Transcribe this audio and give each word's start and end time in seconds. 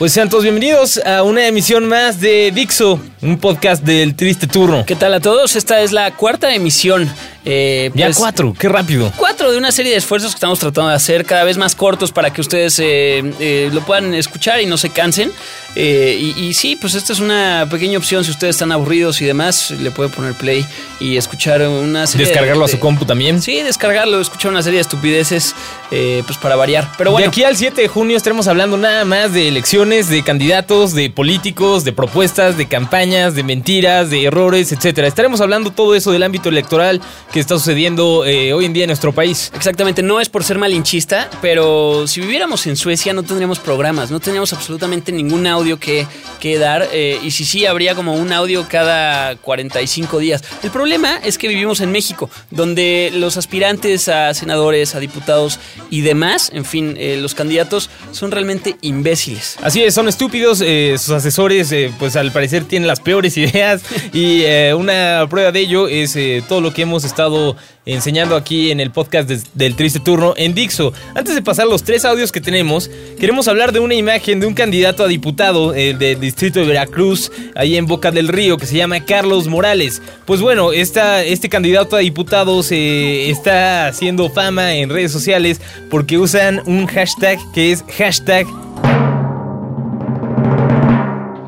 Pues 0.00 0.14
sean 0.14 0.30
todos 0.30 0.44
bienvenidos 0.44 0.96
a 1.04 1.22
una 1.24 1.46
emisión 1.46 1.86
más 1.86 2.22
de 2.22 2.52
Dixo, 2.54 2.98
un 3.20 3.38
podcast 3.38 3.84
del 3.84 4.14
Triste 4.14 4.46
Turno. 4.46 4.86
¿Qué 4.86 4.96
tal 4.96 5.12
a 5.12 5.20
todos? 5.20 5.56
Esta 5.56 5.82
es 5.82 5.92
la 5.92 6.16
cuarta 6.16 6.54
emisión. 6.54 7.06
Eh, 7.44 7.90
ya 7.94 8.06
pues, 8.06 8.16
cuatro, 8.16 8.54
qué 8.58 8.70
rápido. 8.70 9.12
Cuatro 9.18 9.52
de 9.52 9.58
una 9.58 9.70
serie 9.70 9.92
de 9.92 9.98
esfuerzos 9.98 10.30
que 10.30 10.36
estamos 10.36 10.58
tratando 10.58 10.88
de 10.88 10.96
hacer 10.96 11.26
cada 11.26 11.44
vez 11.44 11.58
más 11.58 11.74
cortos 11.74 12.12
para 12.12 12.32
que 12.32 12.40
ustedes 12.40 12.78
eh, 12.78 13.30
eh, 13.40 13.68
lo 13.74 13.82
puedan 13.82 14.14
escuchar 14.14 14.62
y 14.62 14.64
no 14.64 14.78
se 14.78 14.88
cansen. 14.88 15.30
Eh, 15.76 16.34
y, 16.36 16.52
sí, 16.54 16.76
pues 16.76 16.94
esta 16.94 17.12
es 17.12 17.20
una 17.20 17.66
pequeña 17.70 17.98
opción. 17.98 18.24
Si 18.24 18.30
ustedes 18.30 18.56
están 18.56 18.72
aburridos 18.72 19.20
y 19.20 19.24
demás, 19.24 19.70
le 19.70 19.90
puede 19.90 20.08
poner 20.10 20.34
play 20.34 20.66
y 20.98 21.16
escuchar 21.16 21.62
una 21.62 22.06
serie. 22.06 22.26
Descargarlo 22.26 22.64
a 22.64 22.68
su 22.68 22.78
compu 22.78 23.04
también. 23.04 23.40
Sí, 23.40 23.62
descargarlo, 23.62 24.20
escuchar 24.20 24.50
una 24.50 24.62
serie 24.62 24.78
de 24.78 24.82
estupideces, 24.82 25.54
eh, 25.90 26.22
pues 26.26 26.38
para 26.38 26.56
variar. 26.56 26.90
Pero 26.98 27.12
bueno. 27.12 27.24
De 27.24 27.28
aquí 27.28 27.44
al 27.44 27.56
7 27.56 27.80
de 27.80 27.88
junio 27.88 28.16
estaremos 28.16 28.48
hablando 28.48 28.76
nada 28.76 29.04
más 29.04 29.32
de 29.32 29.48
elecciones, 29.48 30.08
de 30.08 30.22
candidatos, 30.22 30.92
de 30.92 31.10
políticos, 31.10 31.84
de 31.84 31.92
propuestas, 31.92 32.56
de 32.56 32.66
campañas, 32.66 33.34
de 33.34 33.44
mentiras, 33.44 34.10
de 34.10 34.24
errores, 34.24 34.72
etcétera. 34.72 35.06
Estaremos 35.06 35.40
hablando 35.40 35.70
todo 35.70 35.94
eso 35.94 36.10
del 36.10 36.22
ámbito 36.22 36.48
electoral 36.48 37.00
que 37.32 37.40
está 37.40 37.56
sucediendo 37.56 38.24
eh, 38.24 38.52
hoy 38.52 38.64
en 38.64 38.72
día 38.72 38.84
en 38.84 38.88
nuestro 38.88 39.12
país. 39.12 39.52
Exactamente, 39.54 40.02
no 40.02 40.20
es 40.20 40.28
por 40.28 40.42
ser 40.42 40.58
malinchista, 40.58 41.30
pero 41.40 42.06
si 42.06 42.20
viviéramos 42.20 42.66
en 42.66 42.76
Suecia 42.76 43.12
no 43.12 43.22
tendríamos 43.22 43.58
programas, 43.58 44.10
no 44.10 44.18
tendríamos 44.18 44.52
absolutamente 44.52 45.12
ninguna 45.12 45.56
audio 45.60 45.78
que, 45.78 46.06
que 46.40 46.58
dar. 46.58 46.88
Eh, 46.92 47.18
y 47.22 47.30
si 47.30 47.44
sí, 47.44 47.66
habría 47.66 47.94
como 47.94 48.14
un 48.14 48.32
audio 48.32 48.66
cada 48.68 49.36
45 49.36 50.18
días. 50.18 50.42
El 50.62 50.70
problema 50.70 51.18
es 51.22 51.38
que 51.38 51.48
vivimos 51.48 51.80
en 51.80 51.92
México, 51.92 52.30
donde 52.50 53.10
los 53.14 53.36
aspirantes 53.36 54.08
a 54.08 54.34
senadores, 54.34 54.94
a 54.94 55.00
diputados 55.00 55.60
y 55.90 56.00
demás, 56.00 56.50
en 56.52 56.64
fin, 56.64 56.94
eh, 56.98 57.18
los 57.20 57.34
candidatos 57.34 57.90
son 58.12 58.30
realmente 58.30 58.76
imbéciles. 58.80 59.56
Así 59.62 59.82
es, 59.82 59.94
son 59.94 60.08
estúpidos. 60.08 60.62
Eh, 60.64 60.96
sus 60.98 61.10
asesores, 61.10 61.72
pues 61.98 62.16
al 62.16 62.32
parecer, 62.32 62.64
tienen 62.64 62.86
las 62.86 63.00
peores 63.00 63.36
ideas. 63.36 63.82
y 64.12 64.44
una 64.72 65.26
prueba 65.28 65.52
de 65.52 65.60
ello 65.60 65.88
es 65.88 66.16
todo 66.48 66.60
lo 66.60 66.72
que 66.72 66.82
hemos 66.82 67.04
estado 67.04 67.56
enseñando 67.86 68.36
aquí 68.36 68.70
en 68.70 68.80
el 68.80 68.90
podcast 68.90 69.28
del 69.28 69.76
Triste 69.76 70.00
Turno 70.00 70.34
en 70.36 70.54
Dixo. 70.54 70.92
Antes 71.14 71.34
de 71.34 71.42
pasar 71.42 71.66
los 71.66 71.82
tres 71.82 72.04
audios 72.04 72.32
que 72.32 72.40
tenemos, 72.40 72.90
queremos 73.18 73.48
hablar 73.48 73.72
de 73.72 73.80
una 73.80 73.94
imagen 73.94 74.40
de 74.40 74.46
un 74.46 74.54
candidato 74.54 75.04
a 75.04 75.08
diputado 75.08 75.74
eh, 75.74 75.94
del 75.94 76.20
distrito 76.20 76.60
de 76.60 76.66
Veracruz, 76.66 77.32
ahí 77.54 77.76
en 77.76 77.86
Boca 77.86 78.10
del 78.10 78.28
Río, 78.28 78.56
que 78.56 78.66
se 78.66 78.76
llama 78.76 79.04
Carlos 79.04 79.48
Morales. 79.48 80.02
Pues 80.26 80.40
bueno, 80.40 80.72
esta, 80.72 81.24
este 81.24 81.48
candidato 81.48 81.96
a 81.96 82.00
diputado 82.00 82.62
se 82.62 83.30
está 83.30 83.86
haciendo 83.86 84.30
fama 84.30 84.74
en 84.74 84.90
redes 84.90 85.12
sociales 85.12 85.60
porque 85.90 86.18
usan 86.18 86.62
un 86.66 86.86
hashtag 86.86 87.38
que 87.52 87.72
es 87.72 87.84
hashtag... 87.96 88.46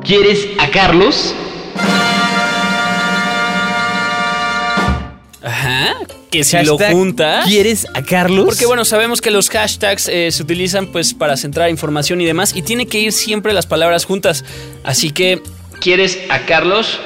¿Quieres 0.03 0.47
a 0.59 0.69
Carlos? 0.69 1.33
Que 6.33 6.43
si 6.43 6.57
lo 6.63 6.77
junta. 6.77 7.43
¿Quieres 7.45 7.85
a 7.93 8.01
Carlos? 8.01 8.45
Porque 8.45 8.65
bueno, 8.65 8.85
sabemos 8.85 9.21
que 9.21 9.29
los 9.29 9.49
hashtags 9.49 10.07
eh, 10.07 10.31
se 10.31 10.41
utilizan 10.41 10.87
pues 10.87 11.13
para 11.13 11.37
centrar 11.37 11.69
información 11.69 12.21
y 12.21 12.25
demás 12.25 12.55
y 12.55 12.63
tiene 12.63 12.87
que 12.87 12.99
ir 12.99 13.11
siempre 13.11 13.53
las 13.53 13.67
palabras 13.67 14.05
juntas. 14.05 14.43
Así 14.83 15.11
que, 15.11 15.41
¿quieres 15.79 16.17
a 16.29 16.45
Carlos? 16.45 16.99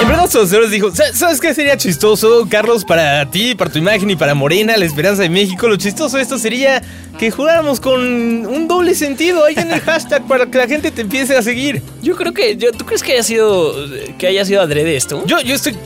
En 0.00 0.08
verdad, 0.08 0.28
sus 0.28 0.70
dijo: 0.70 0.90
¿Sabes 0.92 1.40
qué 1.40 1.54
sería 1.54 1.76
chistoso, 1.76 2.46
Carlos, 2.48 2.84
para 2.84 3.30
ti, 3.30 3.54
para 3.54 3.70
tu 3.70 3.78
imagen 3.78 4.10
y 4.10 4.16
para 4.16 4.34
Morena, 4.34 4.76
la 4.76 4.84
esperanza 4.84 5.22
de 5.22 5.28
México? 5.28 5.68
Lo 5.68 5.76
chistoso 5.76 6.16
de 6.16 6.22
esto 6.22 6.38
sería 6.38 6.82
que 7.18 7.30
jugáramos 7.30 7.80
con 7.80 8.00
un 8.00 8.68
doble 8.68 8.94
sentido 8.94 9.44
ahí 9.44 9.54
en 9.56 9.70
el 9.70 9.80
hashtag 9.82 10.26
para 10.26 10.46
que 10.46 10.58
la 10.58 10.66
gente 10.66 10.90
te 10.90 11.02
empiece 11.02 11.36
a 11.36 11.42
seguir. 11.42 11.82
Yo 12.02 12.16
creo 12.16 12.32
que. 12.32 12.56
Yo, 12.56 12.72
¿Tú 12.72 12.84
crees 12.84 13.02
que 13.02 13.12
haya 13.12 13.22
sido. 13.22 13.74
que 14.18 14.26
haya 14.26 14.44
sido 14.44 14.62
adrede 14.62 14.96
esto? 14.96 15.22
Yo, 15.26 15.40
yo 15.40 15.54
estoy 15.54 15.76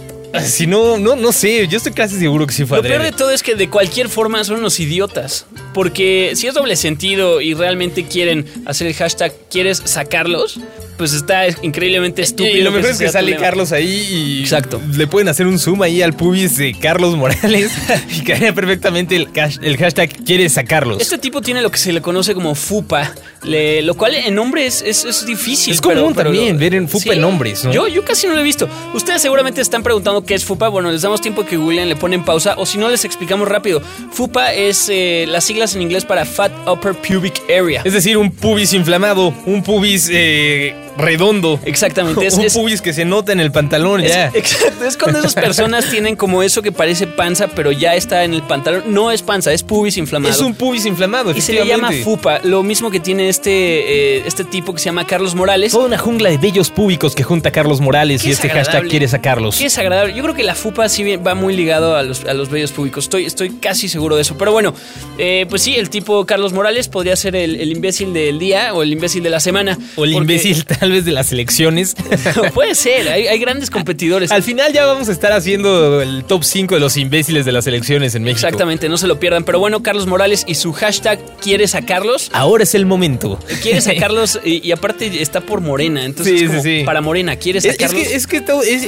si 0.45 0.67
no, 0.67 0.99
no, 0.99 1.17
no 1.17 1.33
sé, 1.33 1.67
yo 1.69 1.79
estoy 1.79 1.93
casi 1.93 2.19
seguro 2.19 2.47
que 2.47 2.53
sí 2.53 2.65
fue 2.65 2.79
Lo 2.79 2.83
peor 2.83 3.03
de 3.03 3.13
todo 3.13 3.31
es 3.31 3.43
que 3.43 3.55
de 3.55 3.71
cualquier 3.71 4.09
forma 4.09 4.45
son 4.45 4.59
unos 4.59 4.79
idiotas. 4.79 5.47
Porque 5.79 6.33
si 6.35 6.49
es 6.49 6.55
doble 6.55 6.75
sentido 6.75 7.41
y 7.41 7.55
realmente 7.55 8.03
quieren 8.03 8.45
hacer 8.67 8.89
el 8.89 8.95
hashtag, 8.95 9.33
¿quieres 9.49 9.81
sacarlos? 9.85 10.59
pues 10.99 11.13
está 11.15 11.47
increíbmente 11.63 12.23
estúpido. 12.23 12.57
Y 12.57 12.61
lo 12.61 12.73
mejor 12.73 12.91
es 12.91 12.99
que 12.99 13.09
sale 13.09 13.37
Carlos 13.37 13.73
ahí 13.73 14.07
y 14.11 14.41
Exacto. 14.41 14.83
le 14.93 15.07
pueden 15.07 15.29
hacer 15.29 15.47
un 15.47 15.59
zoom 15.59 15.81
ahí 15.83 16.03
al 16.03 16.13
pubis 16.13 16.57
de 16.57 16.75
Carlos 16.79 17.17
Morales 17.17 17.71
y 18.11 18.25
caería 18.25 18.53
perfectamente 18.53 19.15
el, 19.15 19.29
el, 19.63 19.77
hashtag 19.77 20.11
quiere 20.25 20.49
sacarlos. 20.49 21.01
Este 21.01 21.17
tipo 21.17 21.41
tiene 21.41 21.63
lo 21.63 21.71
que 21.71 21.79
se 21.79 21.93
le 21.93 22.03
conoce 22.03 22.35
como 22.35 22.55
FUPA, 22.57 23.15
lo 23.45 23.97
cual 23.97 24.17
en 24.17 24.35
nombres 24.35 24.83
es, 24.85 25.05
es, 25.05 25.25
difícil. 25.25 25.73
Es 25.73 25.81
común 25.81 26.15
también 26.15 26.59
ver 26.59 26.75
en 26.75 26.89
FUPA 26.89 27.15
en 27.15 27.21
nombres, 27.21 27.63
Yo, 27.73 27.87
yo 27.87 28.05
casi 28.05 28.27
no 28.27 28.35
lo 28.35 28.41
he 28.41 28.45
visto. 28.45 28.69
Ustedes 28.93 29.23
seguramente 29.23 29.61
están 29.61 29.85
preguntando 29.85 30.25
qué 30.25 30.35
es 30.35 30.45
FUPA. 30.45 30.69
Bueno, 30.69 30.91
les 30.91 31.03
damos 31.03 31.21
tiempo 31.21 31.47
que 31.47 31.57
William 31.57 31.89
le 31.89 31.95
pone 31.95 32.17
en 32.17 32.25
pausa 32.25 32.57
o 32.59 32.67
si 32.67 32.77
no 32.77 32.89
les 32.89 33.05
explicamos 33.05 33.47
rápido. 33.47 33.81
FUPA 34.11 34.53
es 34.53 34.89
eh, 34.89 35.27
las 35.29 35.45
siglas 35.45 35.68
en 35.75 35.83
inglés 35.83 36.05
para 36.05 36.25
Fat 36.25 36.53
Upper 36.67 36.95
Pubic 36.95 37.43
Area. 37.45 37.83
Es 37.85 37.93
decir, 37.93 38.17
un 38.17 38.31
pubis 38.31 38.73
inflamado, 38.73 39.35
un 39.47 39.63
pubis... 39.63 40.09
Eh, 40.13 40.88
redondo. 40.99 41.61
Exactamente. 41.65 42.27
Es, 42.27 42.35
un 42.39 42.47
pubis 42.47 42.83
que 42.83 42.93
se 42.93 43.05
nota 43.05 43.33
en 43.33 43.41
el 43.41 43.53
pantalón 43.53 44.03
ya. 44.03 44.31
Exacto. 44.35 44.85
Es 44.85 44.97
cuando 44.97 45.21
esas 45.21 45.35
personas 45.35 45.87
tienen 45.91 46.17
como 46.17 46.43
eso 46.43 46.63
que 46.63 46.73
parece 46.73 47.07
panza, 47.07 47.49
pero 47.49 47.73
ya 47.73 47.95
está 47.95 48.25
en 48.25 48.35
el 48.35 48.43
pantalón. 48.43 48.83
No 48.87 49.11
es 49.11 49.23
panza, 49.23 49.53
es 49.53 49.63
pubis 49.63 49.97
inflamado. 49.97 50.35
Es 50.35 50.41
un 50.41 50.55
pubis 50.55 50.85
inflamado, 50.87 51.33
Y 51.33 51.41
se 51.41 51.53
le 51.53 51.67
llama 51.67 51.91
fupa. 52.05 52.41
Lo 52.43 52.63
mismo 52.63 52.91
que 52.91 53.01
tiene 53.01 53.29
este, 53.29 53.51
eh, 53.51 54.23
este 54.27 54.45
tipo 54.45 54.73
que 54.75 54.81
se 54.81 54.87
llama 54.87 55.07
Carlos 55.07 55.35
Morales. 55.35 55.73
Toda 55.73 55.87
una 55.87 55.99
jungla 55.99 56.31
de 56.31 56.39
bellos 56.39 56.71
púbicos 56.71 57.15
que 57.15 57.23
junta 57.23 57.51
Carlos 57.51 57.81
Morales 57.81 58.25
y 58.25 58.31
este 58.31 58.49
hashtag 58.49 58.89
quiere 58.89 59.09
sacarlos. 59.09 59.57
Qué 59.57 59.67
es 59.67 59.79
agradable. 59.79 60.15
Yo 60.15 60.23
creo 60.23 60.35
que 60.35 60.45
la 60.45 60.55
fupa 60.55 60.89
sí 60.89 61.17
va 61.17 61.35
muy 61.35 61.57
ligado 61.57 61.97
a 61.97 62.03
los, 62.03 62.25
a 62.25 62.35
los 62.35 62.51
bellos 62.51 62.73
públicos. 62.73 63.05
Estoy, 63.05 63.25
estoy 63.25 63.51
casi 63.51 63.89
seguro 63.89 64.17
de 64.17 64.23
eso. 64.23 64.37
Pero 64.37 64.53
bueno, 64.53 64.75
eh, 65.19 65.47
pues 65.49 65.63
sí, 65.63 65.77
el 65.77 65.91
tipo 65.91 66.25
Carlos 66.27 66.53
Morales 66.53 66.89
podría 66.89 67.17
ser 67.17 67.37
el, 67.37 67.71
imbécil 67.71 68.13
del 68.13 68.39
día 68.39 68.75
o 68.75 68.83
el 68.83 68.93
imbécil 68.93 69.23
de 69.23 69.31
la 69.31 69.41
semana. 69.41 69.79
O 69.97 70.05
el 70.05 70.13
imbécil 70.13 70.65
tal 70.67 70.88
vez 70.93 71.05
de 71.05 71.13
las 71.13 71.33
elecciones. 71.33 71.95
puede 72.55 72.75
ser, 72.75 73.09
hay, 73.09 73.39
grandes 73.39 73.71
competidores. 73.71 74.31
Al 74.31 74.43
final 74.43 74.73
ya 74.73 74.87
vamos 74.87 75.09
a 75.09 75.13
estar 75.13 75.33
haciendo 75.33 76.03
el 76.03 76.25
top 76.25 76.45
5 76.45 76.75
de 76.75 76.81
los 76.81 76.97
imbéciles 76.97 77.45
de 77.45 77.53
las 77.53 77.67
elecciones 77.67 78.15
en 78.15 78.23
México. 78.23 78.47
Exactamente, 78.47 78.89
no 78.89 78.99
se 78.99 79.07
lo 79.07 79.21
pierdan. 79.21 79.45
Pero 79.45 79.59
bueno, 79.59 79.83
Carlos 79.83 80.07
Morales 80.07 80.45
y 80.47 80.55
su 80.55 80.73
hashtag 80.73 81.21
quiere 81.41 81.67
sacarlos. 81.69 82.31
Ahora 82.33 82.65
es 82.65 82.75
el 82.75 82.87
momento. 82.87 83.39
Quiere 83.63 83.81
sacarlos 83.81 84.41
y, 84.45 84.71
aparte 84.73 85.23
está 85.23 85.41
por 85.41 85.61
Morena. 85.61 86.05
Entonces, 86.05 86.85
para 86.85 87.01
Morena, 87.01 87.37
quiere 87.37 87.61
sacarlos. 87.61 88.03
Es, 88.03 88.27
que, 88.27 88.43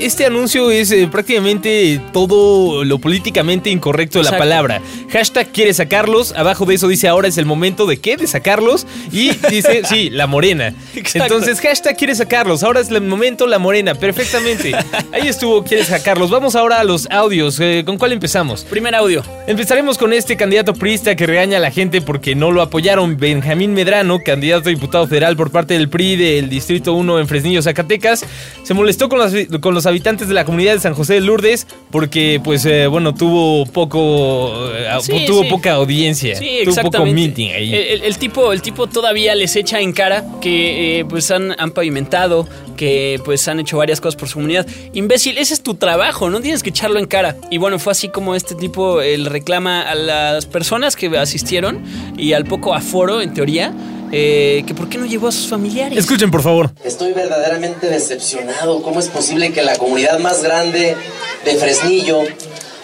este 0.05 0.27
anuncio 0.27 0.71
es 0.71 0.91
eh, 0.91 1.09
prácticamente 1.11 2.01
todo 2.13 2.85
lo 2.85 2.99
políticamente 2.99 3.71
incorrecto 3.71 4.19
de 4.19 4.31
la 4.31 4.39
palabra. 4.39 4.81
Hashtag 5.11 5.53
quiere 5.53 5.75
sacarlos. 5.75 6.33
Abajo 6.33 6.67
de 6.67 6.75
eso 6.75 6.89
dice 6.89 7.09
ahora 7.09 7.29
es 7.29 7.39
el 7.39 7.47
momento 7.47 7.87
de 7.87 7.99
qué? 7.99 8.17
De 8.17 8.27
sacarlos. 8.27 8.87
Y 9.13 9.31
dice, 9.51 9.83
sí, 9.89 10.11
la 10.11 10.27
Morena. 10.27 10.75
Entonces, 11.15 11.61
hashtag 11.61 11.90
quiere 11.95 12.15
sacarlos 12.15 12.31
Carlos, 12.31 12.63
Ahora 12.63 12.81
es 12.81 12.91
el 12.91 13.03
momento, 13.03 13.47
la 13.47 13.59
morena, 13.59 13.95
perfectamente. 13.95 14.73
Ahí 15.13 15.29
estuvo, 15.29 15.65
quieres 15.65 15.91
Carlos. 16.05 16.31
Vamos 16.31 16.55
ahora 16.55 16.81
a 16.81 16.85
los 16.85 17.09
audios. 17.11 17.59
Eh, 17.61 17.83
¿Con 17.85 17.99
cuál 17.99 18.13
empezamos? 18.13 18.65
Primer 18.65 18.95
audio. 18.95 19.23
Empezaremos 19.47 19.99
con 19.99 20.13
este 20.13 20.37
candidato 20.37 20.75
priista 20.75 21.17
que 21.17 21.27
regaña 21.27 21.57
a 21.57 21.61
la 21.61 21.71
gente 21.71 22.01
porque 22.01 22.35
no 22.35 22.53
lo 22.53 22.63
apoyaron. 22.63 23.17
Benjamín 23.17 23.75
Medrano, 23.75 24.21
candidato 24.25 24.69
a 24.69 24.73
diputado 24.73 25.07
federal 25.09 25.37
por 25.37 25.51
parte 25.51 25.75
del 25.75 25.89
PRI 25.89 26.17
del 26.17 26.49
Distrito 26.49 26.93
1 26.95 27.19
en 27.19 27.27
Fresnillo, 27.27 27.63
Zacatecas, 27.63 28.25
se 28.63 28.75
molestó 28.75 29.09
con 29.09 29.19
los, 29.19 29.33
con 29.61 29.75
los 29.75 29.87
habitantes 29.87 30.29
de 30.29 30.35
la 30.35 30.45
comunidad 30.45 30.75
de 30.75 30.81
San 30.81 30.95
José 30.95 31.15
de 31.15 31.21
Lourdes 31.23 31.67
porque, 31.91 32.41
pues, 32.43 32.65
eh, 32.65 32.87
bueno, 32.87 33.15
tuvo 33.15 33.67
poco, 33.67 34.71
eh, 34.73 35.27
tuvo 35.27 35.49
poca 35.49 35.73
audiencia. 35.73 36.37
Sí, 36.37 36.61
tuvo 36.65 36.91
poco 36.91 37.07
meeting 37.07 37.49
ahí. 37.51 37.75
El, 37.75 38.17
tipo, 38.19 38.53
el 38.53 38.63
tipo 38.63 38.87
todavía 38.87 39.35
les 39.35 39.57
echa 39.57 39.81
en 39.81 39.93
cara 39.93 40.25
que, 40.41 41.05
pues, 41.09 41.31
han, 41.33 41.55
han 41.59 41.70
pavimentado 41.71 42.47
que 42.77 43.21
pues 43.25 43.47
han 43.49 43.61
hecho 43.61 43.79
varias 43.79 44.01
cosas 44.01 44.19
por 44.19 44.29
su 44.29 44.35
comunidad. 44.35 44.67
Imbécil, 44.93 45.39
ese 45.39 45.55
es 45.55 45.63
tu 45.63 45.75
trabajo, 45.75 46.31
no 46.31 46.41
tienes 46.41 46.63
que 46.63 46.71
echarlo 46.71 46.99
en 46.99 47.07
cara. 47.07 47.37
Y 47.51 47.59
bueno, 47.59 47.79
fue 47.79 47.93
así 47.93 48.09
como 48.09 48.35
este 48.35 48.55
tipo 48.55 49.01
él 49.01 49.27
reclama 49.27 49.83
a 49.83 49.95
las 49.95 50.47
personas 50.47 50.97
que 50.97 51.09
asistieron 51.19 51.83
y 52.17 52.33
al 52.33 52.45
poco 52.45 52.75
aforo, 52.75 53.21
en 53.21 53.35
teoría, 53.35 53.73
eh, 54.13 54.65
que 54.67 54.75
por 54.75 54.89
qué 54.89 54.99
no 54.99 55.07
llevó 55.07 55.29
a 55.29 55.33
sus 55.33 55.47
familiares. 55.47 55.99
Escuchen, 55.99 56.31
por 56.31 56.43
favor. 56.43 56.71
Estoy 56.85 57.13
verdaderamente 57.13 57.89
decepcionado. 57.89 58.83
¿Cómo 58.83 58.99
es 58.99 59.09
posible 59.09 59.53
que 59.53 59.63
la 59.63 59.77
comunidad 59.77 60.19
más 60.19 60.43
grande 60.43 60.97
de 61.45 61.55
Fresnillo, 61.57 62.23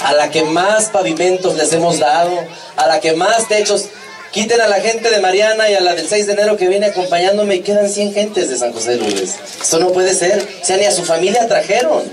a 0.04 0.12
la 0.12 0.30
que 0.30 0.44
más 0.44 0.90
pavimentos 0.90 1.56
les 1.56 1.72
hemos 1.72 1.98
dado, 1.98 2.32
a 2.76 2.86
la 2.86 3.00
que 3.00 3.14
más 3.14 3.48
techos, 3.48 3.88
quiten 4.32 4.60
a 4.60 4.68
la 4.68 4.80
gente 4.80 5.10
de 5.10 5.20
Mariana 5.20 5.70
y 5.70 5.74
a 5.74 5.80
la 5.80 5.94
del 5.94 6.08
6 6.08 6.26
de 6.26 6.32
enero 6.32 6.56
que 6.56 6.68
viene 6.68 6.86
acompañándome 6.86 7.56
y 7.56 7.60
quedan 7.60 7.88
100 7.88 8.14
gentes 8.14 8.48
de 8.50 8.56
San 8.56 8.72
José 8.72 8.92
de 8.92 8.96
Lourdes? 8.98 9.36
Esto 9.60 9.78
no 9.78 9.92
puede 9.92 10.14
ser. 10.14 10.46
O 10.62 10.64
sea, 10.64 10.76
ni 10.76 10.84
a 10.84 10.90
su 10.90 11.04
familia 11.04 11.46
trajeron. 11.48 12.04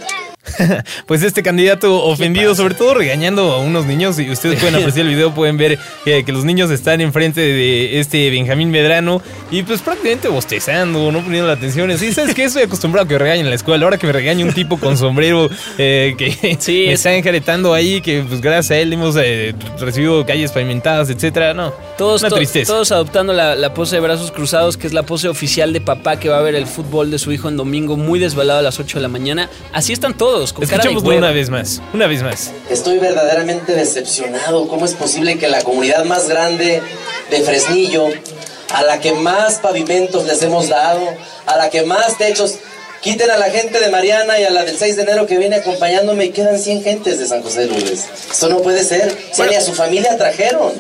pues 1.06 1.24
este 1.24 1.44
candidato 1.44 2.04
ofendido, 2.04 2.56
sobre 2.56 2.76
todo 2.76 2.94
regañando 2.94 3.54
a 3.54 3.60
unos 3.60 3.86
niños, 3.86 4.20
y 4.20 4.30
ustedes 4.30 4.60
pueden 4.60 4.76
apreciar 4.80 5.06
el 5.06 5.14
video, 5.14 5.34
pueden 5.34 5.58
ver 5.58 5.80
que, 6.04 6.24
los 6.34 6.46
niños 6.46 6.72
están 6.72 7.00
enfrente 7.02 7.42
de 7.42 8.00
este 8.00 8.30
Benjamín 8.32 8.72
Medrano 8.72 9.22
y 9.52 9.62
pues 9.62 9.82
prácticamente 9.82 10.30
bostezando, 10.30 11.12
no 11.12 11.22
poniendo 11.24 11.48
la 11.48 11.54
atención. 11.54 11.96
¿sabes 11.98 12.34
qué? 12.34 12.46
Estoy 12.46 12.64
acostumbrado 12.64 13.06
a 13.06 13.08
que 13.08 13.14
me 13.14 13.20
regañen 13.20 13.46
en 13.46 13.50
la 13.50 13.56
escuela. 13.56 13.86
Ahora 13.86 13.98
que 13.98 14.08
me 14.08 14.14
regañe 14.14 14.44
un 14.44 14.54
tipo 14.54 14.80
con 14.80 14.98
sombrero 14.98 15.50
eh, 15.78 16.16
que 16.18 16.58
sí, 16.60 16.86
me 16.88 16.94
está 16.94 17.14
enjaretando 17.14 17.74
ahí, 17.74 18.02
que 18.02 18.24
pues 18.28 18.42
gracias 18.42 18.72
a 18.72 18.78
él 18.78 18.94
hemos 18.94 19.16
eh, 19.16 19.54
recibido 19.80 20.26
calles 20.26 20.52
pavimentadas, 20.52 21.10
etcétera. 21.10 21.54
No, 21.54 21.74
todos, 21.98 22.22
una 22.24 22.32
tristeza. 22.32 22.74
todos 22.74 22.92
adoptando 22.92 23.34
la, 23.34 23.74
pose 23.74 23.96
de 23.96 24.02
brazos 24.02 24.32
cruzados, 24.32 24.78
que 24.78 24.88
es 24.88 24.94
la 24.94 25.04
pose 25.04 25.28
oficial 25.28 25.72
de 25.74 25.82
papá 25.82 26.20
que 26.20 26.30
va 26.30 26.40
a 26.40 26.42
ver 26.42 26.56
el 26.56 26.66
fútbol 26.66 27.12
de 27.12 27.20
su 27.20 27.32
hijo 27.32 27.50
en 27.50 27.58
domingo, 27.58 27.96
muy 27.98 28.20
desvelado 28.20 28.60
a 28.60 28.64
las 28.64 28.80
8 28.80 28.98
de 28.98 29.02
la 29.04 29.08
mañana. 29.08 29.50
Así 29.72 29.94
están 29.94 30.16
todos 30.16 30.43
todos, 30.52 31.04
una 31.04 31.32
vez 31.32 31.50
más, 31.50 31.82
una 31.94 32.08
vez 32.08 32.24
más. 32.24 32.52
Estoy 32.70 33.00
verdaderamente 33.00 33.74
decepcionado. 33.74 34.68
¿Cómo 34.68 34.86
es 34.86 34.94
posible 34.94 35.38
que 35.38 35.48
la 35.48 35.62
comunidad 35.62 36.04
más 36.06 36.28
grande 36.28 36.82
de 37.30 37.42
Fresnillo, 37.42 38.08
a 38.74 38.84
la 38.84 39.00
que 39.00 39.14
más 39.14 39.60
pavimentos 39.60 40.26
les 40.26 40.42
hemos 40.42 40.70
dado, 40.70 41.08
a 41.46 41.58
la 41.58 41.70
que 41.70 41.84
más 41.84 42.18
techos, 42.18 42.56
quiten 43.02 43.30
a 43.30 43.38
la 43.38 43.50
gente 43.50 43.80
de 43.80 43.90
Mariana 43.90 44.40
y 44.40 44.44
a 44.44 44.50
la 44.50 44.64
del 44.64 44.78
6 44.78 44.96
de 44.96 45.04
enero 45.04 45.28
que 45.28 45.38
viene 45.38 45.58
acompañándome 45.58 46.26
y 46.26 46.30
quedan 46.32 46.58
100 46.60 46.84
gentes 46.84 47.20
de 47.20 47.28
San 47.28 47.44
José 47.44 47.62
de 47.62 47.68
Lourdes? 47.68 48.08
Esto 48.32 48.50
no 48.50 48.62
puede 48.62 48.84
ser. 48.84 49.16
Si 49.32 49.42
ni 49.44 49.56
a 49.56 49.62
su 49.62 49.74
familia 49.74 50.18
trajeron. 50.18 50.74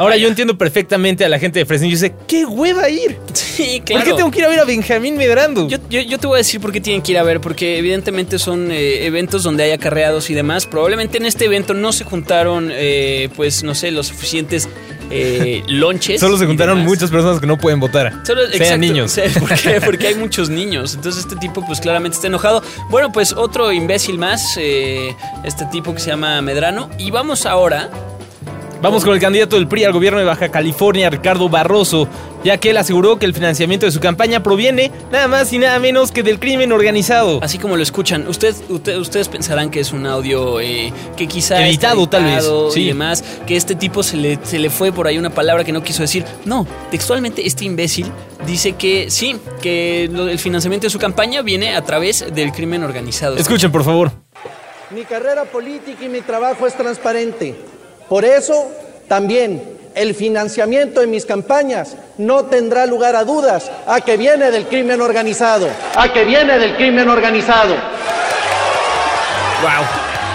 Ahora 0.00 0.16
yo 0.16 0.28
entiendo 0.28 0.56
perfectamente 0.56 1.26
a 1.26 1.28
la 1.28 1.38
gente 1.38 1.58
de 1.58 1.66
Fresnillo. 1.66 1.92
Yo 1.92 2.00
sé, 2.00 2.14
¿qué 2.26 2.46
hueva 2.46 2.88
ir? 2.88 3.18
Sí, 3.34 3.82
claro. 3.84 4.02
¿Por 4.02 4.10
qué 4.10 4.16
tengo 4.16 4.30
que 4.30 4.38
ir 4.38 4.44
a 4.46 4.48
ver 4.48 4.60
a 4.60 4.64
Benjamín 4.64 5.18
Medrando? 5.18 5.68
Yo, 5.68 5.76
te 5.90 6.26
voy 6.26 6.36
a 6.36 6.38
decir 6.38 6.60
por 6.60 6.72
qué 6.72 6.80
tienen 6.80 7.02
que 7.02 7.12
ir 7.12 7.18
a 7.18 7.22
ver, 7.22 7.40
porque 7.40 7.78
evidentemente 7.78 8.38
son 8.38 8.70
eh, 8.70 9.06
eventos 9.06 9.42
donde 9.42 9.64
hay 9.64 9.72
acarreados 9.72 10.30
y 10.30 10.34
demás. 10.34 10.66
Probablemente 10.66 11.18
en 11.18 11.26
este 11.26 11.46
evento 11.46 11.74
no 11.74 11.92
se 11.92 12.04
juntaron, 12.04 12.70
eh, 12.72 13.28
pues, 13.36 13.62
no 13.64 13.74
sé, 13.74 13.90
los 13.90 14.06
suficientes 14.06 14.68
eh, 15.10 15.62
lonches. 15.68 16.20
Solo 16.20 16.38
se 16.38 16.46
juntaron 16.46 16.80
muchas 16.84 17.10
personas 17.10 17.40
que 17.40 17.46
no 17.46 17.58
pueden 17.58 17.80
votar. 17.80 18.22
Solo, 18.24 18.42
sean 18.52 18.80
niños. 18.80 19.18
¿Por 19.38 19.52
qué? 19.54 19.80
Porque 19.84 20.06
hay 20.06 20.14
muchos 20.14 20.48
niños. 20.48 20.94
Entonces 20.94 21.24
este 21.24 21.36
tipo 21.36 21.64
pues 21.66 21.80
claramente 21.80 22.14
está 22.14 22.28
enojado. 22.28 22.62
Bueno, 22.88 23.10
pues 23.10 23.32
otro 23.32 23.72
imbécil 23.72 24.18
más, 24.18 24.56
este 24.56 25.64
tipo 25.72 25.92
que 25.92 26.00
se 26.00 26.10
llama 26.10 26.40
Medrano. 26.40 26.88
Y 26.98 27.10
vamos 27.10 27.46
ahora 27.46 27.90
Vamos 28.82 29.04
con 29.04 29.12
el 29.12 29.20
candidato 29.20 29.56
del 29.56 29.68
PRI 29.68 29.84
al 29.84 29.92
gobierno 29.92 30.20
de 30.20 30.24
Baja 30.24 30.48
California, 30.48 31.10
Ricardo 31.10 31.50
Barroso, 31.50 32.08
ya 32.42 32.56
que 32.56 32.70
él 32.70 32.78
aseguró 32.78 33.18
que 33.18 33.26
el 33.26 33.34
financiamiento 33.34 33.84
de 33.84 33.92
su 33.92 34.00
campaña 34.00 34.42
proviene 34.42 34.90
nada 35.12 35.28
más 35.28 35.52
y 35.52 35.58
nada 35.58 35.78
menos 35.78 36.12
que 36.12 36.22
del 36.22 36.40
crimen 36.40 36.72
organizado. 36.72 37.40
Así 37.42 37.58
como 37.58 37.76
lo 37.76 37.82
escuchan, 37.82 38.26
usted, 38.26 38.54
ustedes 38.70 39.28
pensarán 39.28 39.70
que 39.70 39.80
es 39.80 39.92
un 39.92 40.06
audio 40.06 40.60
eh, 40.60 40.94
que 41.14 41.28
quizá 41.28 41.62
editado, 41.66 42.08
tal 42.08 42.24
vez, 42.24 42.50
sí. 42.72 42.80
y 42.80 42.86
demás, 42.86 43.22
que 43.46 43.54
este 43.54 43.74
tipo 43.74 44.02
se 44.02 44.16
le, 44.16 44.38
se 44.44 44.58
le 44.58 44.70
fue 44.70 44.92
por 44.92 45.06
ahí 45.06 45.18
una 45.18 45.30
palabra 45.30 45.62
que 45.62 45.72
no 45.72 45.82
quiso 45.82 46.00
decir. 46.00 46.24
No, 46.46 46.66
textualmente 46.90 47.46
este 47.46 47.66
imbécil 47.66 48.10
dice 48.46 48.72
que 48.72 49.10
sí, 49.10 49.36
que 49.60 50.04
el 50.04 50.38
financiamiento 50.38 50.86
de 50.86 50.90
su 50.90 50.98
campaña 50.98 51.42
viene 51.42 51.76
a 51.76 51.84
través 51.84 52.32
del 52.34 52.50
crimen 52.52 52.82
organizado. 52.82 53.36
Escuchen, 53.36 53.70
por 53.70 53.84
favor. 53.84 54.10
Mi 54.90 55.02
carrera 55.02 55.44
política 55.44 56.02
y 56.02 56.08
mi 56.08 56.22
trabajo 56.22 56.66
es 56.66 56.74
transparente. 56.74 57.54
Por 58.10 58.24
eso, 58.24 58.68
también 59.06 59.62
el 59.94 60.16
financiamiento 60.16 61.00
de 61.00 61.06
mis 61.06 61.24
campañas 61.24 61.94
no 62.18 62.46
tendrá 62.46 62.84
lugar 62.84 63.14
a 63.14 63.22
dudas 63.22 63.70
a 63.86 64.00
que 64.00 64.16
viene 64.16 64.50
del 64.50 64.66
crimen 64.66 65.00
organizado, 65.00 65.68
a 65.94 66.12
que 66.12 66.24
viene 66.24 66.58
del 66.58 66.74
crimen 66.74 67.08
organizado. 67.08 67.72
Wow. 69.62 69.86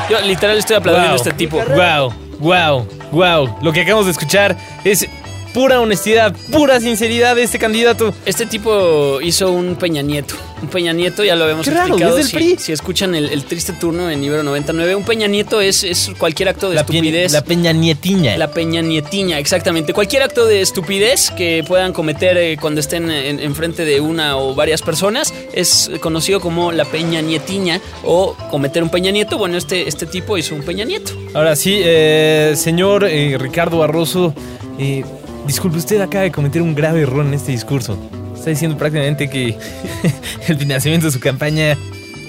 Yo 0.09 0.21
literal 0.21 0.57
estoy 0.57 0.77
aplaudiendo 0.77 1.15
a 1.15 1.15
este 1.17 1.33
tipo. 1.33 1.57
Wow, 1.57 2.13
wow, 2.39 2.87
wow. 3.11 3.57
Lo 3.61 3.73
que 3.73 3.81
acabamos 3.81 4.05
de 4.05 4.13
escuchar 4.13 4.55
es 4.85 5.05
pura 5.55 5.79
honestidad, 5.79 6.35
pura 6.51 6.81
sinceridad 6.81 7.33
de 7.37 7.43
este 7.43 7.57
candidato. 7.59 8.13
Este 8.25 8.45
tipo 8.45 9.21
hizo 9.21 9.53
un 9.53 9.77
Peña 9.77 10.01
Nieto. 10.01 10.35
Un 10.61 10.67
Peña 10.67 10.91
Nieto, 10.91 11.23
ya 11.23 11.37
lo 11.37 11.45
habíamos 11.45 11.65
explicado. 11.65 12.21
si, 12.21 12.73
escuchan 12.73 13.15
el, 13.15 13.45
triste 13.45 13.71
turno 13.71 14.09
en 14.09 14.21
Ibero 14.21 14.43
99, 14.43 14.95
un 14.95 15.05
Peña 15.05 15.27
Nieto 15.27 15.61
es, 15.61 15.85
es 15.85 16.11
cualquier 16.17 16.49
acto 16.49 16.69
de 16.69 16.75
estupidez. 16.75 17.31
la 17.31 17.41
Peña 17.41 17.71
Nietiña. 17.71 18.37
La 18.37 18.51
Peña 18.51 18.81
Nietiña, 18.81 19.39
exactamente. 19.39 19.93
Cualquier 19.93 20.23
acto 20.23 20.45
de 20.45 20.59
estupidez 20.59 21.31
que 21.31 21.63
puedan 21.65 21.93
cometer 21.93 22.37
eh, 22.37 22.57
cuando 22.59 22.81
estén 22.81 23.09
en, 23.09 23.55
frente 23.55 23.85
de 23.85 24.01
una 24.01 24.35
o 24.35 24.55
varias 24.55 24.81
personas 24.81 25.33
es 25.53 25.89
conocido 26.01 26.41
como 26.41 26.73
la 26.73 26.83
Peña 26.83 27.21
Nietiña 27.21 27.79
o 28.03 28.35
cometer 28.51 28.83
un 28.83 28.89
Peña 28.89 29.11
Nieto. 29.11 29.37
Bueno, 29.37 29.55
este, 29.55 29.87
este 29.87 30.05
tipo 30.05 30.37
hizo 30.37 30.53
un 30.53 30.63
Peña 30.63 30.83
Nieto. 30.83 31.13
Ahora 31.33 31.55
sí, 31.55 31.79
eh, 31.81 32.55
señor 32.57 33.05
eh, 33.05 33.37
Ricardo 33.39 33.77
Barroso. 33.77 34.33
Disculpe, 35.45 35.77
usted 35.77 36.01
acaba 36.01 36.23
de 36.23 36.31
cometer 36.31 36.61
un 36.61 36.73
grave 36.73 37.01
error 37.01 37.23
en 37.25 37.33
este 37.33 37.51
discurso. 37.51 37.97
Está 38.35 38.49
diciendo 38.49 38.77
prácticamente 38.77 39.29
que 39.29 39.57
el 40.47 40.57
financiamiento 40.57 41.07
de 41.07 41.13
su 41.13 41.19
campaña 41.19 41.77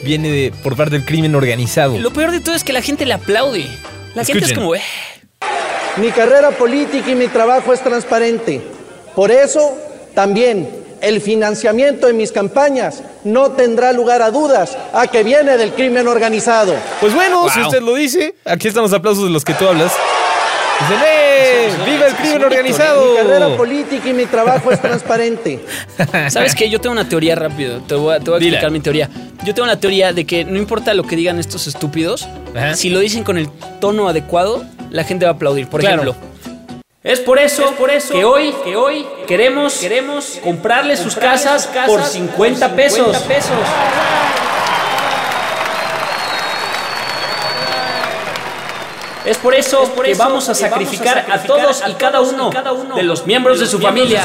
viene 0.05 0.31
de, 0.31 0.53
por 0.63 0.77
parte 0.77 0.97
del 0.97 1.05
crimen 1.05 1.35
organizado. 1.35 1.99
Lo 1.99 2.13
peor 2.13 2.31
de 2.31 2.41
todo 2.41 2.55
es 2.55 2.63
que 2.63 2.73
la 2.73 2.83
gente 2.83 3.07
le 3.07 3.15
aplaude. 3.15 3.67
La 4.15 4.25
gente 4.25 4.45
es 4.45 4.53
como... 4.53 4.75
Eh". 4.75 4.83
Mi 5.97 6.11
carrera 6.11 6.51
política 6.51 7.11
y 7.11 7.15
mi 7.15 7.29
trabajo 7.29 7.73
es 7.73 7.81
transparente. 7.81 8.61
Por 9.15 9.31
eso, 9.31 9.77
también 10.15 10.69
el 11.01 11.23
financiamiento 11.23 12.07
de 12.07 12.13
mis 12.13 12.33
campañas 12.33 13.03
no 13.25 13.53
tendrá 13.53 13.93
lugar 13.93 14.21
a 14.21 14.31
dudas 14.31 14.77
a 14.93 15.07
que 15.07 15.23
viene 15.23 15.57
del 15.57 15.73
crimen 15.73 16.07
organizado. 16.07 16.75
Pues 17.01 17.15
bueno, 17.15 17.49
si 17.49 17.61
usted 17.61 17.81
lo 17.81 17.95
dice, 17.95 18.35
aquí 18.45 18.69
están 18.69 18.83
los 18.83 18.93
aplausos 18.93 19.25
de 19.25 19.31
los 19.31 19.43
que 19.43 19.55
tú 19.55 19.67
hablas. 19.67 19.93
¡Viva 21.85 22.07
el 22.07 22.15
crimen 22.15 22.45
organizado! 22.45 23.11
Mi 23.11 23.17
carrera 23.17 23.57
política 23.57 24.09
y 24.09 24.13
mi 24.13 24.27
trabajo 24.27 24.71
es 24.71 24.81
transparente. 24.81 25.61
¿Sabes 26.29 26.55
qué? 26.55 26.69
Yo 26.69 26.81
tengo 26.81 26.93
una 26.93 27.09
teoría 27.09 27.35
rápido. 27.35 27.81
Te 27.81 27.95
voy 27.95 28.15
a, 28.15 28.17
explicar 28.17 28.71
mi 28.71 28.81
teoría. 28.81 29.09
Yo 29.45 29.55
tengo 29.55 29.65
una 29.65 29.79
teoría 29.79 30.13
de 30.13 30.25
que 30.25 30.45
no 30.45 30.59
importa 30.59 30.95
lo 30.95 31.05
que 31.05 31.17
digan 31.17 31.39
estos 31.39 31.67
estúpidos, 31.67 32.27
si 32.75 32.91
lo 32.91 33.01
dicen 33.01 33.25
con 33.25 33.39
el 33.39 33.49
tono 33.81 34.09
adecuado, 34.09 34.65
la 34.91 35.05
gente 35.05 35.25
va 35.25 35.33
a 35.33 35.35
aplaudir. 35.35 35.69
Por 35.69 35.85
ejemplo. 35.85 36.15
Es 37.03 37.21
por 37.21 37.39
eso, 37.39 37.71
por 37.79 37.89
eso 37.91 38.13
que 38.13 38.25
hoy, 38.25 38.53
que 38.65 38.75
hoy 38.75 39.07
queremos, 39.29 39.75
queremos 39.75 40.41
comprarle 40.43 40.97
sus 40.97 41.15
casas, 41.15 41.69
por 41.87 42.03
50, 42.03 42.75
pesos. 42.75 43.17
pesos. 43.19 43.53
Es 49.27 49.39
por 49.39 49.55
eso, 49.55 49.93
que 50.05 50.15
vamos 50.15 50.49
a 50.49 50.55
sacrificar 50.55 51.27
a, 51.29 51.43
todos 51.43 51.83
y 51.87 51.93
cada 51.95 52.21
uno, 52.21 52.51
de 52.95 53.03
los 53.03 53.27
miembros 53.27 53.59
de 53.59 53.67
su 53.67 53.81
familia. 53.81 54.23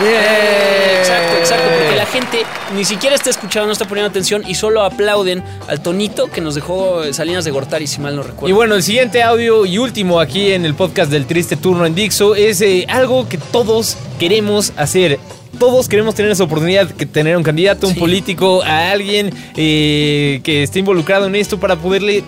exacto, 0.00 1.36
exacto, 1.38 1.70
porque 1.76 1.96
la 1.96 2.06
gente 2.06 2.46
ni 2.74 2.84
siquiera 2.84 3.16
está 3.16 3.30
escuchando, 3.30 3.66
no 3.66 3.72
está 3.72 3.86
poniendo 3.86 4.10
atención 4.10 4.44
y 4.46 4.54
solo 4.54 4.84
aplauden 4.84 5.42
al 5.66 5.80
tonito 5.80 6.30
que 6.30 6.40
nos 6.40 6.54
dejó 6.54 7.02
Salinas 7.12 7.44
de 7.44 7.50
Gortari, 7.50 7.88
si 7.88 8.00
mal 8.00 8.14
no 8.14 8.22
recuerdo. 8.22 8.48
Y 8.48 8.52
bueno, 8.52 8.76
el 8.76 8.84
siguiente 8.84 9.22
audio 9.24 9.66
y 9.66 9.78
último 9.78 10.20
aquí 10.20 10.52
en 10.52 10.64
el 10.64 10.74
podcast 10.74 11.10
del 11.10 11.26
Triste 11.26 11.56
Turno 11.56 11.84
en 11.84 11.96
Dixo 11.96 12.36
es 12.36 12.60
eh, 12.60 12.86
algo 12.88 13.28
que 13.28 13.38
todos 13.38 13.96
queremos 14.20 14.72
hacer 14.76 15.18
todos 15.58 15.88
queremos 15.88 16.14
tener 16.14 16.30
esa 16.30 16.44
oportunidad 16.44 16.88
de 16.88 17.06
tener 17.06 17.36
un 17.36 17.42
candidato, 17.42 17.88
un 17.88 17.94
político, 17.94 18.62
a 18.62 18.90
alguien 18.90 19.32
eh, 19.56 20.40
que 20.42 20.62
esté 20.62 20.80
involucrado 20.80 21.26
en 21.26 21.34
esto 21.34 21.58
para 21.58 21.76
poderle 21.76 22.24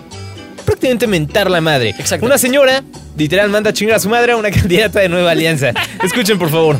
prácticamente 0.65 1.07
mentar 1.07 1.49
la 1.49 1.61
madre. 1.61 1.91
Exacto. 1.97 2.25
Una 2.25 2.37
señora, 2.37 2.83
literal, 3.17 3.49
manda 3.49 3.69
a 3.69 3.73
chingar 3.73 3.95
a 3.95 3.99
su 3.99 4.09
madre 4.09 4.33
a 4.33 4.37
una 4.37 4.51
candidata 4.51 4.99
de 4.99 5.09
Nueva 5.09 5.31
Alianza. 5.31 5.71
Escuchen, 6.03 6.37
por 6.37 6.49
favor. 6.49 6.77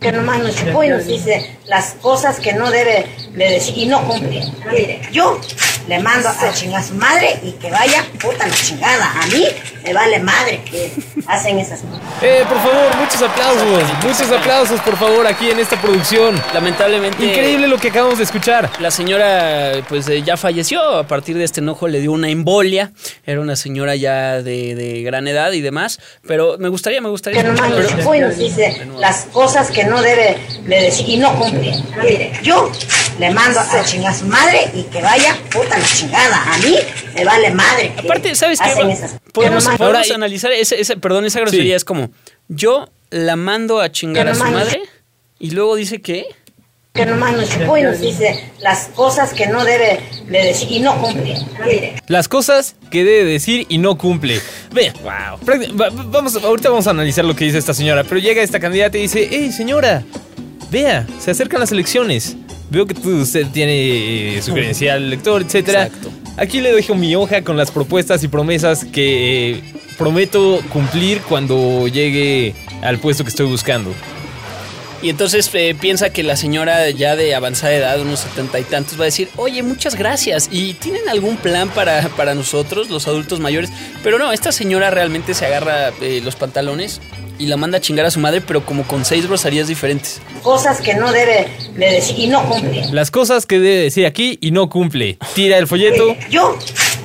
Que 0.00 0.12
nomás 0.12 0.40
nos 0.40 1.06
dice, 1.06 1.56
las 1.66 1.94
cosas 2.00 2.40
que 2.40 2.52
no 2.52 2.70
debe 2.70 3.06
de 3.32 3.50
decir 3.50 3.76
y 3.76 3.86
no 3.86 4.02
cumple. 4.06 4.42
Mire, 4.70 5.00
yo 5.12 5.40
le 5.88 5.98
mando 5.98 6.28
a 6.28 6.52
chingar 6.52 6.80
a 6.80 6.84
su 6.84 6.94
madre 6.94 7.38
y 7.42 7.52
que 7.52 7.70
vaya 7.70 8.04
puta 8.20 8.46
la 8.46 8.54
chingada. 8.54 9.12
A 9.20 9.26
mí 9.26 9.46
me 9.84 9.92
vale 9.92 10.18
madre 10.20 10.62
que 10.64 10.90
hacen 11.26 11.58
esas 11.58 11.80
cosas. 11.80 12.00
Eh, 12.22 12.44
por 12.48 12.58
favor, 12.58 12.96
muchos 12.96 13.22
aplausos, 13.22 13.82
muchos 14.02 14.32
aplausos, 14.32 14.80
por 14.80 14.96
favor, 14.96 15.26
aquí 15.26 15.50
en 15.50 15.58
esta 15.58 15.80
producción. 15.80 16.40
Lamentablemente. 16.54 17.22
Increíble 17.24 17.68
lo 17.68 17.78
que 17.78 17.88
acabamos 17.88 18.18
de 18.18 18.24
escuchar. 18.24 18.70
La 18.80 18.90
señora, 18.90 19.72
pues 19.88 20.08
eh, 20.08 20.22
ya 20.22 20.36
falleció. 20.36 20.80
A 20.96 21.06
partir 21.06 21.36
de 21.36 21.44
este 21.44 21.60
enojo 21.60 21.86
le 21.88 22.00
dio 22.00 22.12
una 22.12 22.28
embolia. 22.28 22.92
Era 23.26 23.40
una 23.40 23.56
señora 23.56 23.94
ya 23.94 24.42
de, 24.42 24.74
de 24.74 25.02
gran 25.02 25.28
edad 25.28 25.52
y 25.52 25.60
demás. 25.60 25.98
Pero 26.26 26.56
me 26.58 26.68
gustaría, 26.68 27.00
me 27.00 27.10
gustaría. 27.10 27.42
Que 27.42 27.48
nomás 27.48 27.72
uy, 28.06 28.20
nos 28.20 28.38
dice 28.38 28.86
las 28.98 29.26
cosas 29.32 29.70
que 29.70 29.84
no 29.84 30.00
debe 30.00 30.38
de 30.62 30.80
decir 30.80 31.08
y 31.08 31.16
no 31.18 31.34
cumple. 31.38 31.53
Mire, 31.60 32.32
yo 32.42 32.70
le 33.18 33.30
mando 33.30 33.60
a 33.60 33.84
chingar 33.84 34.12
a 34.12 34.16
su 34.16 34.26
madre 34.26 34.70
y 34.74 34.82
que 34.84 35.00
vaya 35.02 35.36
puta 35.50 35.78
la 35.78 35.84
chingada. 35.86 36.42
A 36.54 36.58
mí 36.58 36.76
me 37.14 37.24
vale 37.24 37.50
madre. 37.50 37.92
que 37.94 38.00
Aparte, 38.00 38.34
¿sabes 38.34 38.58
qué? 38.60 38.70
hacen 38.70 38.90
esas 38.90 39.16
Podemos, 39.32 39.64
nomás- 39.64 39.78
podemos 39.78 40.10
analizar 40.10 40.52
ese, 40.52 40.80
ese- 40.80 40.96
perdón, 40.96 41.24
esa 41.24 41.40
grosería 41.40 41.72
Sí. 41.72 41.76
es 41.76 41.84
como, 41.84 42.10
yo 42.48 42.88
la 43.10 43.36
mando 43.36 43.80
a 43.80 43.90
chingar 43.92 44.26
Que 44.26 44.32
a 44.32 44.34
su 44.34 44.44
madre 44.44 44.82
y 45.38 45.50
luego 45.50 45.76
dice 45.76 46.00
que... 46.00 46.26
que 46.92 47.06
nomás 47.06 47.32
nos 47.32 47.48
uy, 47.68 47.82
nos 47.82 48.00
dice 48.00 48.52
las 48.60 48.86
cosas 48.94 49.32
que 49.32 49.46
no 49.48 49.64
debe 49.64 50.00
de 50.28 50.38
decir 50.44 50.70
y 50.70 50.78
no 50.80 50.94
cumple. 51.00 51.36
Mire, 51.64 51.94
Las 52.06 52.28
cosas 52.28 52.76
que 52.90 53.02
debe 53.04 53.24
decir 53.24 53.66
y 53.68 53.78
no 53.78 53.98
cumple. 53.98 54.40
Vean, 54.72 54.94
va- 55.04 55.90
vamos, 55.90 56.36
ahorita 56.36 56.68
vamos 56.70 56.86
a 56.86 56.90
analizar 56.90 57.24
lo 57.24 57.34
que 57.34 57.44
dice 57.46 57.58
esta 57.58 57.74
señora, 57.74 58.04
pero 58.04 58.20
llega 58.20 58.42
esta 58.42 58.60
candidata 58.60 58.96
y 58.98 59.02
dice, 59.02 59.28
hey 59.30 59.50
señora, 59.50 60.04
vea, 60.74 61.06
se 61.20 61.30
acercan 61.30 61.60
las 61.60 61.70
elecciones. 61.72 62.36
Veo 62.70 62.84
que 62.86 62.94
tú- 62.94 63.20
usted 63.22 63.46
tiene 63.52 64.36
eh, 64.38 64.42
su 64.42 64.52
credencial 64.52 65.08
lector, 65.08 65.42
etcétera. 65.42 65.84
Exacto. 65.86 66.10
Aquí 66.36 66.60
le 66.60 66.72
dejo 66.72 66.94
mi 66.96 67.14
hoja 67.14 67.42
con 67.42 67.56
las 67.56 67.70
propuestas 67.70 68.24
y 68.24 68.28
promesas 68.28 68.84
que 68.84 69.52
eh, 69.52 69.60
prometo 69.96 70.60
cumplir 70.72 71.20
cuando 71.28 71.86
llegue 71.86 72.54
al 72.82 72.98
puesto 72.98 73.22
que 73.22 73.30
estoy 73.30 73.46
buscando. 73.46 73.92
Y 75.00 75.10
entonces 75.10 75.50
eh, 75.52 75.76
piensa 75.78 76.08
que 76.10 76.22
la 76.22 76.34
señora 76.34 76.88
ya 76.90 77.14
de 77.14 77.34
avanzada 77.34 77.74
edad, 77.74 78.00
unos 78.00 78.20
setenta 78.20 78.58
y 78.58 78.62
tantos, 78.64 78.98
va 78.98 79.02
a 79.02 79.04
decir, 79.04 79.28
oye, 79.36 79.62
muchas 79.62 79.94
gracias. 79.96 80.48
¿Y 80.50 80.72
tienen 80.74 81.08
algún 81.10 81.36
plan 81.36 81.68
para, 81.68 82.08
para 82.16 82.34
nosotros, 82.34 82.88
los 82.88 83.06
adultos 83.06 83.38
mayores? 83.38 83.70
Pero 84.02 84.18
no, 84.18 84.32
esta 84.32 84.50
señora 84.50 84.90
realmente 84.90 85.34
se 85.34 85.44
agarra 85.44 85.92
eh, 86.00 86.20
los 86.24 86.36
pantalones 86.36 87.00
y 87.38 87.46
la 87.46 87.56
manda 87.56 87.78
a 87.78 87.80
chingar 87.80 88.06
a 88.06 88.10
su 88.10 88.20
madre, 88.20 88.40
pero 88.40 88.64
como 88.64 88.84
con 88.84 89.04
seis 89.04 89.26
groserías 89.26 89.68
diferentes. 89.68 90.20
cosas 90.42 90.80
que 90.80 90.94
no 90.94 91.12
debe 91.12 91.48
de 91.74 91.86
decir 91.90 92.18
y 92.18 92.26
no 92.28 92.42
cumple. 92.48 92.86
Las 92.92 93.10
cosas 93.10 93.46
que 93.46 93.58
debe 93.58 93.82
decir 93.82 94.06
aquí 94.06 94.38
y 94.40 94.50
no 94.50 94.68
cumple. 94.68 95.18
Tira 95.34 95.58
el 95.58 95.66
folleto. 95.66 96.06
Mire, 96.06 96.26
yo 96.30 96.56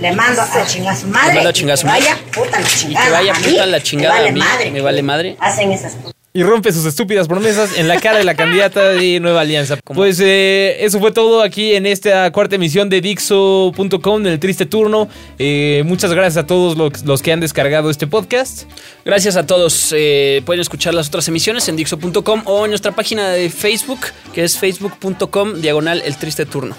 le 0.02 0.12
mando 0.14 0.42
a 0.42 0.66
chingar 0.66 0.94
a 0.94 0.98
su 0.98 1.08
madre. 1.08 1.28
Le 1.30 1.34
mando 1.36 1.50
a 1.50 1.52
y 1.52 1.54
chingar 1.56 1.74
a 1.74 1.78
su 1.78 1.88
madre. 1.88 2.02
vaya 2.02 2.18
puta 2.34 2.60
la 2.60 2.68
Y 2.68 2.70
chingada. 2.72 3.06
que 3.06 3.12
vaya 3.12 3.34
a 3.34 3.40
mí 3.40 3.46
puta 3.52 3.66
la 3.66 3.84
chingada 3.84 4.14
me 4.16 4.20
vale 4.20 4.30
a 4.30 4.32
mí, 4.34 4.40
madre 4.40 4.72
me 4.72 4.82
vale 4.82 5.02
madre. 5.04 5.38
Hacen 5.40 5.72
esas 5.72 5.94
cosas. 5.96 6.14
Y 6.32 6.44
rompe 6.44 6.72
sus 6.72 6.86
estúpidas 6.86 7.28
promesas 7.28 7.78
en 7.78 7.88
la 7.88 8.00
cara 8.00 8.20
de 8.20 8.24
la 8.24 8.36
candidata 8.36 8.90
de 8.90 9.20
Nueva 9.20 9.42
Alianza. 9.42 9.78
Pues 9.84 10.20
eh, 10.22 10.78
eso 10.80 11.00
fue 11.00 11.12
todo 11.12 11.42
aquí 11.42 11.74
en 11.74 11.86
esta 11.86 12.32
cuarta 12.32 12.56
emisión 12.56 12.90
de 12.90 13.02
Dixo.com, 13.02 14.22
en 14.22 14.28
el 14.28 14.40
triste 14.40 14.66
turno. 14.66 15.10
Eh, 15.40 15.84
muchas 15.86 16.14
gracias 16.14 16.38
a 16.38 16.46
todos 16.48 16.78
los, 16.78 17.04
los 17.04 17.22
que 17.22 17.32
han 17.32 17.40
descargado 17.40 17.90
este 17.90 18.06
podcast. 18.08 18.64
Gracias 19.06 19.36
a 19.38 19.46
todos. 19.46 19.94
eh, 19.96 20.42
pueden 20.46 20.62
escuchar 20.62 20.94
las 20.94 21.08
otras 21.08 21.28
emisiones 21.28 21.68
en 21.68 21.76
Dixo.com 21.76 22.44
o 22.46 22.66
en 22.66 22.72
nuestra 22.72 22.92
página 22.92 23.30
de 23.30 23.50
Facebook, 23.50 24.00
que 24.34 24.44
es 24.44 24.58
facebook.com 24.58 25.62
diagonal 25.62 26.02
el 26.06 26.16
triste 26.18 26.46
turno. 26.46 26.76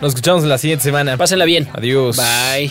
Nos 0.00 0.10
escuchamos 0.10 0.42
en 0.42 0.48
la 0.48 0.58
siguiente 0.58 0.84
semana. 0.84 1.16
Pásenla 1.16 1.44
bien. 1.44 1.68
Adiós. 1.72 2.16
Bye. 2.16 2.70